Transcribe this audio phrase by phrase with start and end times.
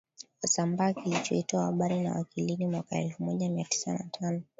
[0.43, 4.41] Wasambaa kilichoitwa Habari za Wakilindi mwaka elfumoja miatisa na tano